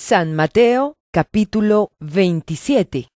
San 0.00 0.32
Mateo 0.32 0.94
capítulo 1.12 1.90
27 1.98 3.08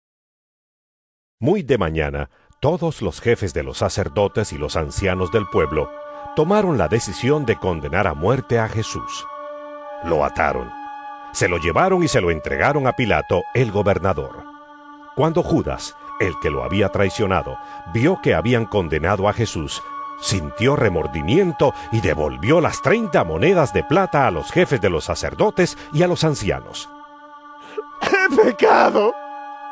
Muy 1.38 1.62
de 1.62 1.76
mañana, 1.76 2.30
todos 2.58 3.02
los 3.02 3.20
jefes 3.20 3.52
de 3.52 3.62
los 3.62 3.76
sacerdotes 3.78 4.54
y 4.54 4.58
los 4.58 4.76
ancianos 4.76 5.30
del 5.30 5.46
pueblo 5.46 5.90
tomaron 6.34 6.78
la 6.78 6.88
decisión 6.88 7.44
de 7.44 7.56
condenar 7.56 8.06
a 8.06 8.14
muerte 8.14 8.58
a 8.58 8.66
Jesús. 8.66 9.26
Lo 10.04 10.24
ataron, 10.24 10.72
se 11.32 11.50
lo 11.50 11.58
llevaron 11.58 12.02
y 12.02 12.08
se 12.08 12.22
lo 12.22 12.30
entregaron 12.30 12.86
a 12.86 12.94
Pilato, 12.94 13.42
el 13.54 13.70
gobernador. 13.70 14.42
Cuando 15.16 15.42
Judas, 15.42 15.94
el 16.18 16.32
que 16.40 16.48
lo 16.48 16.64
había 16.64 16.88
traicionado, 16.88 17.58
vio 17.92 18.20
que 18.22 18.34
habían 18.34 18.64
condenado 18.64 19.28
a 19.28 19.34
Jesús, 19.34 19.82
sintió 20.20 20.76
remordimiento 20.76 21.74
y 21.92 22.00
devolvió 22.00 22.60
las 22.60 22.82
treinta 22.82 23.24
monedas 23.24 23.72
de 23.72 23.84
plata 23.84 24.26
a 24.26 24.30
los 24.30 24.50
jefes 24.50 24.80
de 24.80 24.90
los 24.90 25.04
sacerdotes 25.04 25.76
y 25.92 26.02
a 26.02 26.08
los 26.08 26.24
ancianos. 26.24 26.88
¡He 28.02 28.36
pecado! 28.36 29.14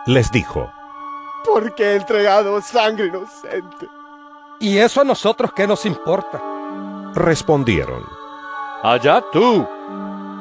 Les 0.06 0.30
dijo, 0.32 0.70
porque 1.44 1.92
he 1.92 1.96
entregado 1.96 2.60
sangre 2.60 3.06
inocente. 3.06 3.88
¿Y 4.60 4.78
eso 4.78 5.00
a 5.00 5.04
nosotros 5.04 5.52
qué 5.54 5.66
nos 5.66 5.86
importa? 5.86 6.42
Respondieron. 7.14 8.04
Allá 8.82 9.22
tú. 9.32 9.66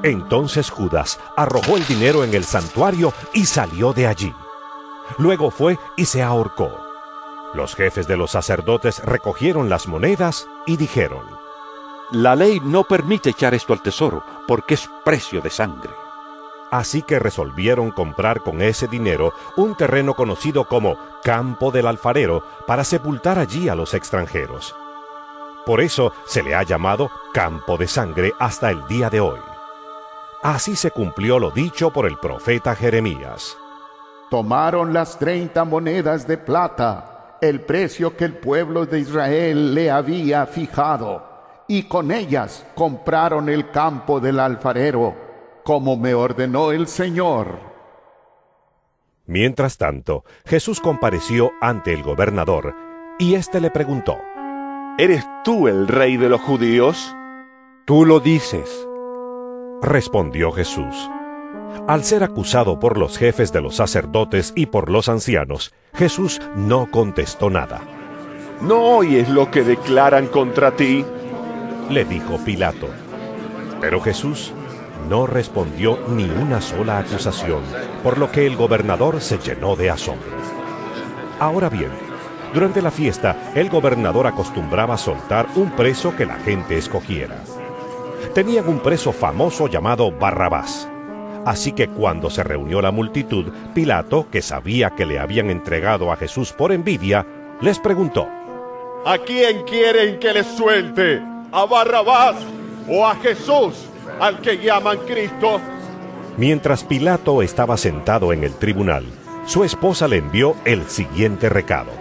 Entonces 0.03 0.69
Judas 0.69 1.19
arrojó 1.35 1.77
el 1.77 1.85
dinero 1.85 2.23
en 2.23 2.33
el 2.33 2.43
santuario 2.43 3.13
y 3.33 3.45
salió 3.45 3.93
de 3.93 4.07
allí. 4.07 4.33
Luego 5.17 5.49
fue 5.51 5.79
y 5.95 6.05
se 6.05 6.21
ahorcó. 6.21 6.86
Los 7.53 7.75
jefes 7.75 8.07
de 8.07 8.17
los 8.17 8.31
sacerdotes 8.31 9.03
recogieron 9.03 9.69
las 9.69 9.87
monedas 9.87 10.47
y 10.65 10.77
dijeron, 10.77 11.23
La 12.11 12.35
ley 12.35 12.59
no 12.61 12.83
permite 12.83 13.29
echar 13.31 13.53
esto 13.53 13.73
al 13.73 13.81
tesoro, 13.81 14.23
porque 14.47 14.75
es 14.75 14.89
precio 15.03 15.41
de 15.41 15.49
sangre. 15.49 15.91
Así 16.69 17.01
que 17.01 17.19
resolvieron 17.19 17.91
comprar 17.91 18.41
con 18.41 18.61
ese 18.61 18.87
dinero 18.87 19.33
un 19.55 19.75
terreno 19.75 20.13
conocido 20.13 20.67
como 20.67 20.97
Campo 21.23 21.71
del 21.71 21.87
Alfarero 21.87 22.43
para 22.65 22.83
sepultar 22.83 23.39
allí 23.39 23.69
a 23.69 23.75
los 23.75 23.93
extranjeros. 23.93 24.75
Por 25.65 25.81
eso 25.81 26.13
se 26.25 26.43
le 26.43 26.55
ha 26.55 26.63
llamado 26.63 27.09
Campo 27.33 27.77
de 27.77 27.87
Sangre 27.87 28.33
hasta 28.39 28.69
el 28.69 28.85
día 28.87 29.09
de 29.09 29.21
hoy. 29.21 29.39
Así 30.43 30.75
se 30.75 30.91
cumplió 30.91 31.39
lo 31.39 31.51
dicho 31.51 31.91
por 31.91 32.05
el 32.05 32.17
profeta 32.17 32.75
Jeremías. 32.75 33.57
Tomaron 34.29 34.93
las 34.93 35.17
treinta 35.17 35.63
monedas 35.63 36.27
de 36.27 36.37
plata, 36.37 37.16
el 37.41 37.61
precio 37.61 38.15
que 38.15 38.25
el 38.25 38.33
pueblo 38.33 38.85
de 38.85 38.99
Israel 38.99 39.73
le 39.73 39.91
había 39.91 40.45
fijado, 40.45 41.63
y 41.67 41.83
con 41.83 42.11
ellas 42.11 42.65
compraron 42.75 43.49
el 43.49 43.71
campo 43.71 44.19
del 44.19 44.39
alfarero, 44.39 45.15
como 45.63 45.97
me 45.97 46.13
ordenó 46.13 46.71
el 46.71 46.87
Señor. 46.87 47.59
Mientras 49.25 49.77
tanto, 49.77 50.23
Jesús 50.45 50.79
compareció 50.79 51.51
ante 51.59 51.93
el 51.93 52.03
gobernador, 52.03 52.73
y 53.19 53.35
éste 53.35 53.59
le 53.59 53.69
preguntó, 53.69 54.17
¿Eres 54.97 55.25
tú 55.43 55.67
el 55.67 55.87
rey 55.87 56.17
de 56.17 56.29
los 56.29 56.41
judíos? 56.41 57.15
Tú 57.85 58.05
lo 58.05 58.19
dices. 58.19 58.87
Respondió 59.81 60.51
Jesús. 60.51 61.09
Al 61.87 62.03
ser 62.03 62.23
acusado 62.23 62.79
por 62.79 62.97
los 62.97 63.17
jefes 63.17 63.51
de 63.53 63.61
los 63.61 63.75
sacerdotes 63.75 64.51
y 64.55 64.65
por 64.65 64.89
los 64.89 65.09
ancianos, 65.09 65.73
Jesús 65.93 66.41
no 66.55 66.91
contestó 66.91 67.49
nada. 67.49 67.81
¿No 68.61 68.97
oyes 68.97 69.29
lo 69.29 69.51
que 69.51 69.63
declaran 69.63 70.27
contra 70.27 70.71
ti? 70.71 71.05
Le 71.89 72.05
dijo 72.05 72.37
Pilato. 72.43 72.87
Pero 73.79 74.01
Jesús 74.01 74.51
no 75.09 75.27
respondió 75.27 75.99
ni 76.09 76.25
una 76.25 76.59
sola 76.59 76.99
acusación, 76.99 77.61
por 78.03 78.17
lo 78.17 78.31
que 78.31 78.45
el 78.45 78.57
gobernador 78.57 79.21
se 79.21 79.37
llenó 79.37 79.75
de 79.75 79.89
asombro. 79.89 80.35
Ahora 81.39 81.69
bien, 81.69 81.91
durante 82.53 82.81
la 82.81 82.91
fiesta, 82.91 83.51
el 83.55 83.69
gobernador 83.69 84.27
acostumbraba 84.27 84.97
soltar 84.97 85.47
un 85.55 85.71
preso 85.71 86.15
que 86.15 86.25
la 86.25 86.35
gente 86.35 86.77
escogiera. 86.77 87.43
Tenían 88.33 88.67
un 88.67 88.79
preso 88.79 89.11
famoso 89.11 89.67
llamado 89.67 90.11
Barrabás. 90.11 90.89
Así 91.47 91.71
que 91.71 91.87
cuando 91.87 92.29
se 92.29 92.43
reunió 92.43 92.81
la 92.81 92.91
multitud, 92.91 93.45
Pilato, 93.73 94.27
que 94.29 94.41
sabía 94.41 94.89
que 94.89 95.05
le 95.05 95.17
habían 95.17 95.49
entregado 95.49 96.11
a 96.11 96.17
Jesús 96.17 96.51
por 96.51 96.73
envidia, 96.73 97.25
les 97.61 97.79
preguntó, 97.79 98.27
¿A 99.05 99.17
quién 99.19 99.63
quieren 99.63 100.19
que 100.19 100.33
les 100.33 100.45
suelte? 100.45 101.21
¿A 101.53 101.65
Barrabás 101.65 102.35
o 102.89 103.07
a 103.07 103.15
Jesús, 103.15 103.85
al 104.19 104.41
que 104.41 104.57
llaman 104.57 104.97
Cristo? 105.07 105.61
Mientras 106.35 106.83
Pilato 106.83 107.41
estaba 107.41 107.77
sentado 107.77 108.33
en 108.33 108.43
el 108.43 108.53
tribunal, 108.55 109.05
su 109.45 109.63
esposa 109.63 110.09
le 110.09 110.17
envió 110.17 110.53
el 110.65 110.89
siguiente 110.89 111.47
recado. 111.47 111.91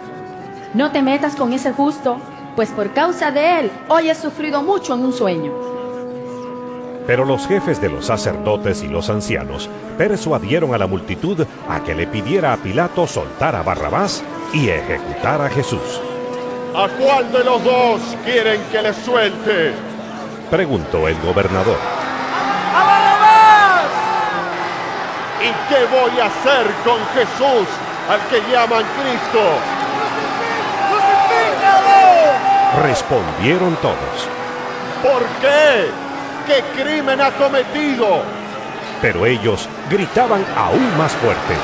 No 0.74 0.90
te 0.90 1.02
metas 1.02 1.36
con 1.36 1.52
ese 1.52 1.72
justo, 1.72 2.16
pues 2.56 2.70
por 2.70 2.92
causa 2.94 3.30
de 3.30 3.60
él 3.60 3.70
hoy 3.88 4.10
he 4.10 4.14
sufrido 4.16 4.64
mucho 4.64 4.94
en 4.94 5.04
un 5.04 5.12
sueño. 5.12 5.75
Pero 7.06 7.24
los 7.24 7.46
jefes 7.46 7.80
de 7.80 7.88
los 7.88 8.06
sacerdotes 8.06 8.82
y 8.82 8.88
los 8.88 9.10
ancianos 9.10 9.70
persuadieron 9.96 10.74
a 10.74 10.78
la 10.78 10.86
multitud 10.86 11.46
a 11.68 11.80
que 11.84 11.94
le 11.94 12.06
pidiera 12.06 12.52
a 12.52 12.56
Pilato 12.56 13.06
soltar 13.06 13.54
a 13.54 13.62
Barrabás 13.62 14.24
y 14.52 14.68
ejecutar 14.68 15.40
a 15.40 15.48
Jesús. 15.48 16.00
¿A 16.74 16.88
cuál 16.88 17.30
de 17.32 17.44
los 17.44 17.62
dos 17.62 18.00
quieren 18.24 18.60
que 18.72 18.82
les 18.82 18.96
suelte? 18.96 19.72
Preguntó 20.50 21.06
el 21.08 21.18
gobernador. 21.20 21.78
¡A 22.74 22.84
Barrabás! 22.84 23.86
¿Y 25.40 25.72
qué 25.72 25.84
voy 25.86 26.20
a 26.20 26.26
hacer 26.26 26.66
con 26.84 26.98
Jesús, 27.14 27.68
al 28.10 28.20
que 28.28 28.52
llaman 28.52 28.84
Cristo? 29.00 29.40
Respondieron 32.82 33.74
todos. 33.76 34.28
¿Por 35.02 35.22
qué? 35.40 36.05
¿Qué 36.46 36.62
crimen 36.80 37.20
ha 37.20 37.32
cometido? 37.32 38.22
Pero 39.02 39.26
ellos 39.26 39.68
gritaban 39.90 40.44
aún 40.56 40.96
más 40.96 41.12
fuerte. 41.12 41.54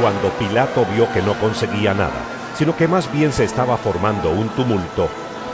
Cuando 0.00 0.28
Pilato 0.30 0.86
vio 0.94 1.10
que 1.12 1.22
no 1.22 1.34
conseguía 1.34 1.92
nada, 1.92 2.22
sino 2.56 2.76
que 2.76 2.86
más 2.86 3.10
bien 3.12 3.32
se 3.32 3.44
estaba 3.44 3.76
formando 3.76 4.30
un 4.30 4.48
tumulto, 4.50 5.08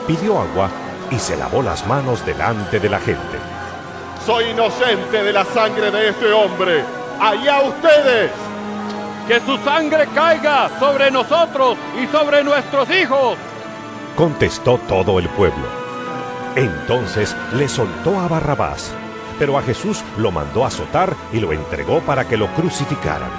pidió 0.06 0.38
agua 0.38 0.68
y 1.10 1.18
se 1.18 1.36
lavó 1.36 1.62
las 1.62 1.86
manos 1.86 2.24
delante 2.26 2.78
de 2.78 2.88
la 2.88 3.00
gente. 3.00 3.38
Soy 4.26 4.50
inocente 4.50 5.22
de 5.22 5.32
la 5.32 5.44
sangre 5.44 5.90
de 5.90 6.10
este 6.10 6.32
hombre. 6.32 6.84
Allá 7.20 7.62
ustedes. 7.62 8.30
Que 9.26 9.40
su 9.40 9.56
sangre 9.64 10.08
caiga 10.14 10.68
sobre 10.78 11.10
nosotros 11.10 11.76
y 12.00 12.06
sobre 12.08 12.44
nuestros 12.44 12.90
hijos. 12.90 13.36
Contestó 14.16 14.78
todo 14.88 15.18
el 15.18 15.28
pueblo. 15.30 15.81
Entonces 16.56 17.34
le 17.54 17.68
soltó 17.68 18.20
a 18.20 18.28
Barrabás, 18.28 18.92
pero 19.38 19.56
a 19.56 19.62
Jesús 19.62 20.02
lo 20.18 20.30
mandó 20.30 20.64
azotar 20.66 21.14
y 21.32 21.40
lo 21.40 21.52
entregó 21.52 22.00
para 22.00 22.28
que 22.28 22.36
lo 22.36 22.46
crucificaran. 22.54 23.30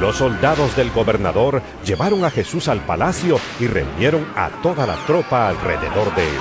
Los 0.00 0.16
soldados 0.16 0.74
del 0.74 0.90
gobernador 0.90 1.62
llevaron 1.84 2.24
a 2.24 2.30
Jesús 2.30 2.66
al 2.66 2.80
palacio 2.80 3.38
y 3.60 3.68
reunieron 3.68 4.26
a 4.34 4.48
toda 4.62 4.86
la 4.86 4.96
tropa 5.06 5.48
alrededor 5.48 6.12
de 6.16 6.28
él. 6.28 6.40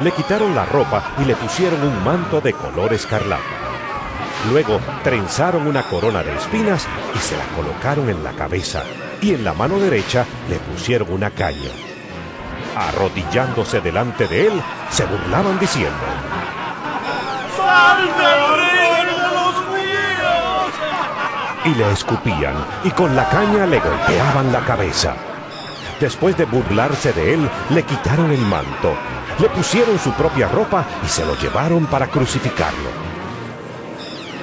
Le 0.00 0.12
quitaron 0.12 0.54
la 0.54 0.66
ropa 0.66 1.14
y 1.22 1.24
le 1.24 1.34
pusieron 1.36 1.80
un 1.82 2.04
manto 2.04 2.42
de 2.42 2.52
color 2.52 2.92
escarlata. 2.92 3.42
Luego 4.50 4.78
trenzaron 5.02 5.66
una 5.66 5.82
corona 5.84 6.22
de 6.22 6.34
espinas 6.34 6.86
y 7.14 7.18
se 7.18 7.36
la 7.36 7.44
colocaron 7.56 8.10
en 8.10 8.22
la 8.22 8.32
cabeza, 8.32 8.82
y 9.22 9.32
en 9.32 9.42
la 9.42 9.54
mano 9.54 9.78
derecha 9.78 10.26
le 10.50 10.56
pusieron 10.56 11.10
una 11.10 11.30
caña. 11.30 11.93
Arrodillándose 12.76 13.80
delante 13.80 14.26
de 14.26 14.48
él, 14.48 14.62
se 14.90 15.04
burlaban 15.04 15.58
diciendo, 15.58 15.94
¡Salve 17.56 18.12
de 18.12 19.04
los 19.04 19.54
y 21.64 21.74
le 21.74 21.92
escupían, 21.92 22.56
y 22.84 22.90
con 22.90 23.16
la 23.16 23.28
caña 23.28 23.66
le 23.66 23.80
golpeaban 23.80 24.52
la 24.52 24.60
cabeza. 24.60 25.14
Después 25.98 26.36
de 26.36 26.44
burlarse 26.44 27.12
de 27.12 27.34
él, 27.34 27.48
le 27.70 27.82
quitaron 27.84 28.30
el 28.30 28.40
manto, 28.40 28.94
le 29.38 29.48
pusieron 29.48 29.98
su 29.98 30.12
propia 30.12 30.48
ropa 30.48 30.84
y 31.04 31.08
se 31.08 31.24
lo 31.24 31.34
llevaron 31.36 31.86
para 31.86 32.08
crucificarlo. 32.08 32.90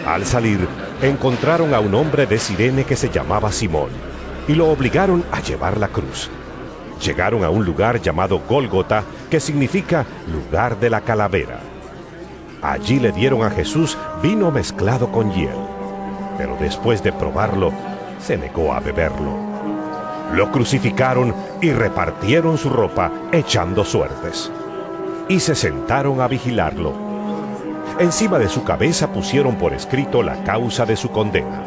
Al 0.08 0.26
salir, 0.26 0.68
encontraron 1.02 1.74
a 1.74 1.80
un 1.80 1.94
hombre 1.94 2.26
de 2.26 2.40
Sirene 2.40 2.86
que 2.86 2.96
se 2.96 3.10
llamaba 3.10 3.52
Simón, 3.52 3.90
y 4.48 4.56
lo 4.56 4.70
obligaron 4.70 5.24
a 5.32 5.42
llevar 5.42 5.78
la 5.78 5.90
cruz. 5.90 6.30
Llegaron 7.04 7.44
a 7.44 7.50
un 7.50 7.66
lugar 7.66 8.02
llamado 8.02 8.42
Gólgota, 8.48 9.04
que 9.30 9.40
significa 9.40 10.06
lugar 10.32 10.80
de 10.80 10.90
la 10.90 11.02
calavera. 11.02 11.60
Allí 12.62 13.00
le 13.00 13.12
dieron 13.12 13.44
a 13.44 13.50
Jesús 13.50 13.98
vino 14.22 14.52
mezclado 14.52 15.12
con 15.12 15.32
hiel, 15.32 15.58
pero 16.38 16.56
después 16.60 17.02
de 17.02 17.12
probarlo, 17.12 17.72
se 18.20 18.38
negó 18.38 18.74
a 18.74 18.80
beberlo. 18.80 19.36
Lo 20.34 20.52
crucificaron 20.52 21.34
y 21.60 21.72
repartieron 21.72 22.58
su 22.58 22.70
ropa 22.70 23.12
echando 23.32 23.84
suertes. 23.84 24.52
Y 25.28 25.40
se 25.40 25.56
sentaron 25.56 26.22
a 26.22 26.28
vigilarlo 26.28 27.12
Encima 28.02 28.40
de 28.40 28.50
su 28.50 28.64
cabeza 28.64 29.14
pusieron 29.14 29.58
por 29.58 29.74
escrito 29.74 30.24
la 30.24 30.44
causa 30.44 30.88
de 30.88 30.96
su 30.96 31.12
condena. 31.12 31.64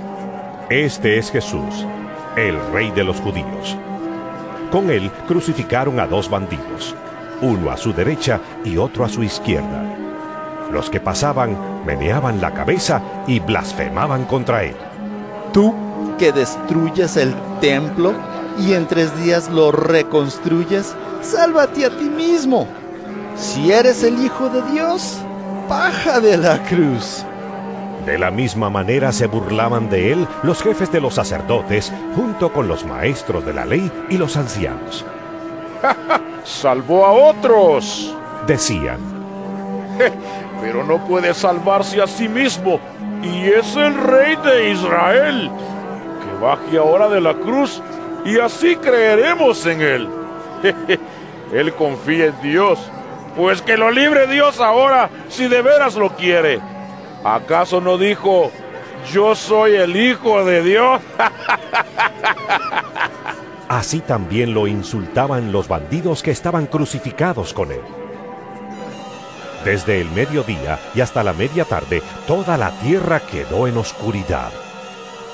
Este 0.68 1.18
es 1.18 1.30
Jesús, 1.30 1.86
el 2.36 2.58
rey 2.72 2.90
de 2.90 3.04
los 3.04 3.20
judíos. 3.20 3.76
Con 4.74 4.90
él 4.90 5.08
crucificaron 5.28 6.00
a 6.00 6.06
dos 6.08 6.28
bandidos, 6.28 6.96
uno 7.40 7.70
a 7.70 7.76
su 7.76 7.92
derecha 7.92 8.40
y 8.64 8.76
otro 8.76 9.04
a 9.04 9.08
su 9.08 9.22
izquierda. 9.22 9.84
Los 10.72 10.90
que 10.90 10.98
pasaban 10.98 11.86
meneaban 11.86 12.40
la 12.40 12.52
cabeza 12.52 13.00
y 13.28 13.38
blasfemaban 13.38 14.24
contra 14.24 14.64
él. 14.64 14.74
Tú 15.52 15.72
que 16.18 16.32
destruyes 16.32 17.16
el 17.16 17.32
templo 17.60 18.14
y 18.58 18.72
en 18.72 18.88
tres 18.88 19.16
días 19.22 19.48
lo 19.48 19.70
reconstruyes, 19.70 20.96
sálvate 21.22 21.84
a 21.84 21.90
ti 21.90 22.06
mismo. 22.06 22.66
Si 23.36 23.70
eres 23.70 24.02
el 24.02 24.24
Hijo 24.24 24.48
de 24.48 24.72
Dios, 24.72 25.18
baja 25.68 26.18
de 26.18 26.36
la 26.36 26.60
cruz. 26.64 27.24
De 28.06 28.18
la 28.18 28.30
misma 28.30 28.68
manera 28.68 29.12
se 29.12 29.26
burlaban 29.26 29.88
de 29.88 30.12
él 30.12 30.28
los 30.42 30.62
jefes 30.62 30.92
de 30.92 31.00
los 31.00 31.14
sacerdotes, 31.14 31.90
junto 32.14 32.52
con 32.52 32.68
los 32.68 32.84
maestros 32.84 33.46
de 33.46 33.54
la 33.54 33.64
ley 33.64 33.90
y 34.10 34.18
los 34.18 34.36
ancianos. 34.36 35.06
Salvó 36.44 37.06
a 37.06 37.12
otros, 37.12 38.14
decían. 38.46 38.98
Pero 40.60 40.84
no 40.84 41.02
puede 41.06 41.32
salvarse 41.32 42.02
a 42.02 42.06
sí 42.06 42.28
mismo, 42.28 42.78
y 43.22 43.46
es 43.46 43.74
el 43.74 43.94
rey 43.94 44.36
de 44.36 44.70
Israel. 44.72 45.50
Que 46.20 46.44
baje 46.44 46.76
ahora 46.76 47.08
de 47.08 47.22
la 47.22 47.32
cruz, 47.32 47.82
y 48.26 48.38
así 48.38 48.76
creeremos 48.76 49.64
en 49.64 49.80
él. 49.80 50.08
él 51.54 51.72
confía 51.72 52.26
en 52.26 52.42
Dios, 52.42 52.78
pues 53.34 53.62
que 53.62 53.78
lo 53.78 53.90
libre 53.90 54.26
Dios 54.26 54.60
ahora, 54.60 55.08
si 55.30 55.48
de 55.48 55.62
veras 55.62 55.94
lo 55.94 56.10
quiere 56.10 56.73
¿Acaso 57.24 57.80
no 57.80 57.96
dijo, 57.96 58.52
yo 59.10 59.34
soy 59.34 59.76
el 59.76 59.96
Hijo 59.96 60.44
de 60.44 60.62
Dios? 60.62 61.00
Así 63.68 64.00
también 64.00 64.52
lo 64.52 64.66
insultaban 64.66 65.50
los 65.50 65.66
bandidos 65.66 66.22
que 66.22 66.30
estaban 66.30 66.66
crucificados 66.66 67.54
con 67.54 67.72
él. 67.72 67.80
Desde 69.64 70.02
el 70.02 70.10
mediodía 70.10 70.78
y 70.94 71.00
hasta 71.00 71.24
la 71.24 71.32
media 71.32 71.64
tarde, 71.64 72.02
toda 72.26 72.58
la 72.58 72.78
tierra 72.80 73.20
quedó 73.20 73.66
en 73.66 73.78
oscuridad. 73.78 74.52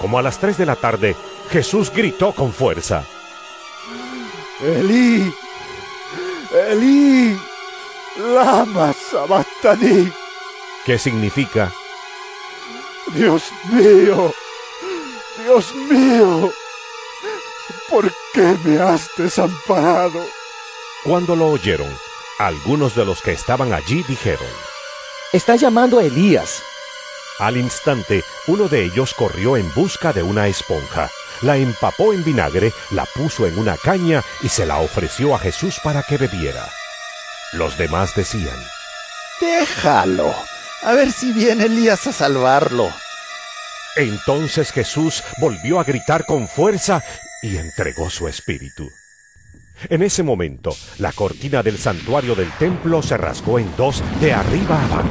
Como 0.01 0.17
a 0.17 0.23
las 0.23 0.39
tres 0.39 0.57
de 0.57 0.67
la 0.67 0.77
tarde, 0.77 1.17
Jesús 1.51 1.93
gritó 1.93 2.33
con 2.33 2.53
fuerza. 2.53 3.03
Elí, 4.63 5.35
Elí, 6.71 7.37
lama 8.33 8.93
sabachthani. 8.93 10.13
¿Qué 10.87 10.97
significa? 10.97 11.73
Dios 13.15 13.43
mío, 13.71 14.33
Dios 15.43 15.75
mío, 15.75 16.53
¿por 17.89 18.13
qué 18.33 18.57
me 18.65 18.79
has 18.79 19.11
desamparado? 19.17 20.25
Cuando 21.03 21.35
lo 21.35 21.49
oyeron, 21.49 21.89
algunos 22.39 22.95
de 22.95 23.05
los 23.05 23.21
que 23.21 23.33
estaban 23.33 23.73
allí 23.73 24.05
dijeron, 24.05 24.47
Está 25.33 25.57
llamando 25.57 25.99
a 25.99 26.05
Elías. 26.05 26.63
Al 27.39 27.57
instante, 27.57 28.25
uno 28.47 28.69
de 28.69 28.85
ellos 28.85 29.15
corrió 29.15 29.57
en 29.57 29.73
busca 29.75 30.13
de 30.13 30.23
una 30.23 30.47
esponja, 30.47 31.11
la 31.41 31.57
empapó 31.57 32.13
en 32.13 32.23
vinagre, 32.23 32.73
la 32.91 33.07
puso 33.07 33.47
en 33.47 33.59
una 33.59 33.77
caña 33.77 34.23
y 34.43 34.49
se 34.49 34.67
la 34.67 34.79
ofreció 34.79 35.35
a 35.35 35.39
Jesús 35.39 35.81
para 35.83 36.03
que 36.03 36.17
bebiera. 36.17 36.69
Los 37.53 37.79
demás 37.79 38.15
decían, 38.15 38.59
Déjalo, 39.41 40.35
a 40.83 40.93
ver 40.93 41.13
si 41.13 41.33
viene 41.33 41.65
Elías 41.65 42.07
a 42.07 42.13
salvarlo. 42.13 42.93
Entonces 43.97 44.71
Jesús 44.73 45.23
volvió 45.41 45.81
a 45.81 45.85
gritar 45.85 46.25
con 46.25 46.47
fuerza 46.47 47.03
y 47.43 47.57
entregó 47.57 48.09
su 48.09 48.29
espíritu. 48.29 48.89
En 49.89 50.03
ese 50.03 50.23
momento, 50.23 50.77
la 50.99 51.13
cortina 51.13 51.63
del 51.63 51.79
santuario 51.79 52.35
del 52.35 52.51
templo 52.53 53.03
se 53.03 53.17
rasgó 53.17 53.59
en 53.59 53.75
dos 53.77 54.03
de 54.21 54.33
arriba 54.33 54.83
abajo. 54.85 55.09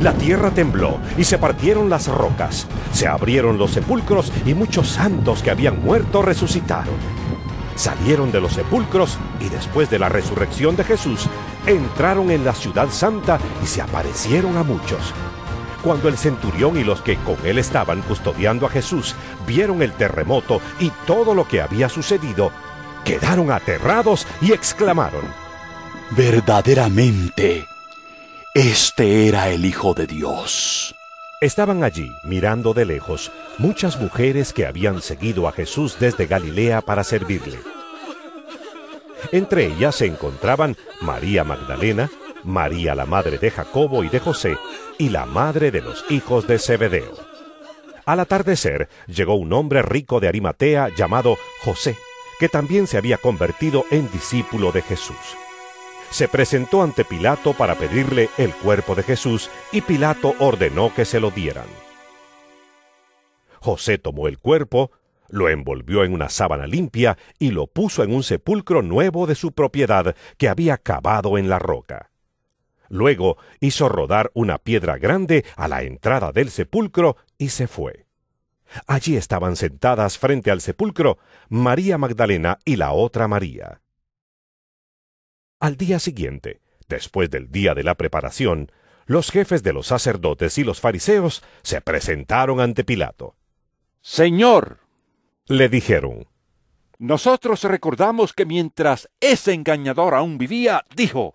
La 0.00 0.14
tierra 0.14 0.50
tembló 0.50 1.00
y 1.18 1.24
se 1.24 1.38
partieron 1.38 1.90
las 1.90 2.08
rocas. 2.08 2.66
Se 2.92 3.06
abrieron 3.06 3.58
los 3.58 3.72
sepulcros 3.72 4.32
y 4.46 4.54
muchos 4.54 4.88
santos 4.88 5.42
que 5.42 5.50
habían 5.50 5.82
muerto 5.82 6.22
resucitaron. 6.22 6.94
Salieron 7.74 8.30
de 8.32 8.40
los 8.40 8.52
sepulcros 8.52 9.18
y 9.40 9.48
después 9.48 9.90
de 9.90 9.98
la 9.98 10.08
resurrección 10.08 10.76
de 10.76 10.84
Jesús, 10.84 11.26
entraron 11.66 12.30
en 12.30 12.44
la 12.44 12.54
ciudad 12.54 12.88
santa 12.90 13.38
y 13.62 13.66
se 13.66 13.82
aparecieron 13.82 14.56
a 14.56 14.62
muchos. 14.62 15.12
Cuando 15.82 16.08
el 16.08 16.16
centurión 16.16 16.76
y 16.76 16.84
los 16.84 17.02
que 17.02 17.16
con 17.16 17.36
él 17.44 17.58
estaban 17.58 18.02
custodiando 18.02 18.66
a 18.66 18.70
Jesús 18.70 19.16
vieron 19.46 19.82
el 19.82 19.92
terremoto 19.92 20.60
y 20.78 20.90
todo 21.06 21.34
lo 21.34 21.48
que 21.48 21.60
había 21.60 21.88
sucedido, 21.88 22.52
quedaron 23.04 23.50
aterrados 23.50 24.26
y 24.40 24.52
exclamaron, 24.52 25.22
Verdaderamente, 26.12 27.66
este 28.54 29.28
era 29.28 29.48
el 29.48 29.64
Hijo 29.64 29.94
de 29.94 30.06
Dios. 30.06 30.94
Estaban 31.40 31.82
allí, 31.82 32.12
mirando 32.22 32.74
de 32.74 32.84
lejos, 32.84 33.32
muchas 33.58 33.98
mujeres 33.98 34.52
que 34.52 34.66
habían 34.66 35.02
seguido 35.02 35.48
a 35.48 35.52
Jesús 35.52 35.96
desde 35.98 36.26
Galilea 36.26 36.82
para 36.82 37.02
servirle. 37.02 37.58
Entre 39.32 39.66
ellas 39.66 39.96
se 39.96 40.06
encontraban 40.06 40.76
María 41.00 41.42
Magdalena, 41.44 42.10
María 42.44 42.94
la 42.94 43.06
madre 43.06 43.38
de 43.38 43.50
Jacobo 43.50 44.04
y 44.04 44.08
de 44.08 44.20
José, 44.20 44.56
y 44.98 45.08
la 45.08 45.26
madre 45.26 45.70
de 45.70 45.80
los 45.80 46.04
hijos 46.10 46.46
de 46.46 46.58
Zebedeo. 46.58 47.16
Al 48.04 48.20
atardecer 48.20 48.88
llegó 49.06 49.34
un 49.34 49.52
hombre 49.52 49.82
rico 49.82 50.20
de 50.20 50.28
Arimatea 50.28 50.88
llamado 50.96 51.36
José, 51.62 51.96
que 52.38 52.48
también 52.48 52.86
se 52.86 52.98
había 52.98 53.18
convertido 53.18 53.84
en 53.90 54.10
discípulo 54.10 54.72
de 54.72 54.82
Jesús. 54.82 55.16
Se 56.10 56.28
presentó 56.28 56.82
ante 56.82 57.04
Pilato 57.04 57.54
para 57.54 57.76
pedirle 57.76 58.28
el 58.36 58.52
cuerpo 58.52 58.94
de 58.94 59.02
Jesús 59.02 59.48
y 59.70 59.80
Pilato 59.80 60.34
ordenó 60.40 60.92
que 60.94 61.04
se 61.04 61.20
lo 61.20 61.30
dieran. 61.30 61.66
José 63.60 63.96
tomó 63.96 64.28
el 64.28 64.38
cuerpo, 64.38 64.90
lo 65.28 65.48
envolvió 65.48 66.04
en 66.04 66.12
una 66.12 66.28
sábana 66.28 66.66
limpia 66.66 67.16
y 67.38 67.52
lo 67.52 67.66
puso 67.66 68.02
en 68.02 68.14
un 68.14 68.22
sepulcro 68.22 68.82
nuevo 68.82 69.26
de 69.26 69.34
su 69.34 69.52
propiedad 69.52 70.14
que 70.36 70.48
había 70.48 70.76
cavado 70.76 71.38
en 71.38 71.48
la 71.48 71.58
roca. 71.58 72.11
Luego 72.92 73.38
hizo 73.58 73.88
rodar 73.88 74.30
una 74.34 74.58
piedra 74.58 74.98
grande 74.98 75.46
a 75.56 75.66
la 75.66 75.82
entrada 75.82 76.30
del 76.30 76.50
sepulcro 76.50 77.16
y 77.38 77.48
se 77.48 77.66
fue. 77.66 78.04
Allí 78.86 79.16
estaban 79.16 79.56
sentadas 79.56 80.18
frente 80.18 80.50
al 80.50 80.60
sepulcro 80.60 81.16
María 81.48 81.96
Magdalena 81.96 82.58
y 82.66 82.76
la 82.76 82.92
otra 82.92 83.28
María. 83.28 83.80
Al 85.58 85.78
día 85.78 85.98
siguiente, 86.00 86.60
después 86.86 87.30
del 87.30 87.50
día 87.50 87.74
de 87.74 87.82
la 87.82 87.94
preparación, 87.94 88.70
los 89.06 89.30
jefes 89.30 89.62
de 89.62 89.72
los 89.72 89.86
sacerdotes 89.86 90.58
y 90.58 90.62
los 90.62 90.78
fariseos 90.78 91.42
se 91.62 91.80
presentaron 91.80 92.60
ante 92.60 92.84
Pilato. 92.84 93.36
Señor, 94.02 94.80
le 95.46 95.70
dijeron, 95.70 96.26
nosotros 96.98 97.64
recordamos 97.64 98.34
que 98.34 98.44
mientras 98.44 99.08
ese 99.18 99.54
engañador 99.54 100.14
aún 100.14 100.36
vivía, 100.36 100.84
dijo, 100.94 101.34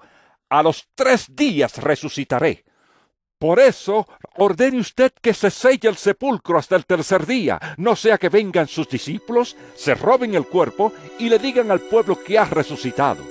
a 0.49 0.63
los 0.63 0.87
tres 0.95 1.27
días 1.35 1.77
resucitaré. 1.77 2.63
Por 3.39 3.59
eso, 3.59 4.07
ordene 4.37 4.79
usted 4.79 5.11
que 5.21 5.33
se 5.33 5.51
selle 5.51 5.89
el 5.89 5.95
sepulcro 5.95 6.57
hasta 6.57 6.75
el 6.75 6.85
tercer 6.85 7.25
día, 7.27 7.59
no 7.77 7.95
sea 7.95 8.17
que 8.17 8.29
vengan 8.29 8.67
sus 8.67 8.89
discípulos, 8.89 9.55
se 9.75 9.93
roben 9.93 10.33
el 10.33 10.47
cuerpo 10.47 10.91
y 11.19 11.29
le 11.29 11.37
digan 11.37 11.69
al 11.69 11.81
pueblo 11.81 12.23
que 12.23 12.39
ha 12.39 12.45
resucitado. 12.45 13.23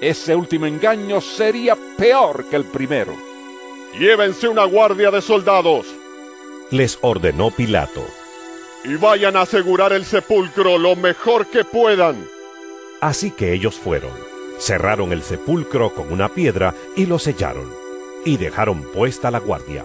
Ese 0.00 0.34
último 0.34 0.64
engaño 0.64 1.20
sería 1.20 1.76
peor 1.98 2.48
que 2.48 2.56
el 2.56 2.64
primero. 2.64 3.14
Llévense 3.98 4.48
una 4.48 4.64
guardia 4.64 5.10
de 5.10 5.20
soldados. 5.20 5.86
Les 6.70 6.98
ordenó 7.02 7.50
Pilato. 7.50 8.06
Y 8.84 8.94
vayan 8.94 9.36
a 9.36 9.42
asegurar 9.42 9.92
el 9.92 10.06
sepulcro 10.06 10.78
lo 10.78 10.96
mejor 10.96 11.48
que 11.48 11.66
puedan. 11.66 12.26
Así 13.02 13.30
que 13.30 13.52
ellos 13.52 13.74
fueron 13.74 14.29
cerraron 14.60 15.12
el 15.12 15.22
sepulcro 15.22 15.92
con 15.94 16.12
una 16.12 16.28
piedra 16.28 16.74
y 16.96 17.06
lo 17.06 17.18
sellaron, 17.18 17.68
y 18.24 18.36
dejaron 18.36 18.82
puesta 18.82 19.30
la 19.30 19.40
guardia. 19.40 19.84